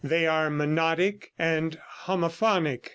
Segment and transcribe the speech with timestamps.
[0.03, 2.87] They are Monodic and Homophonic.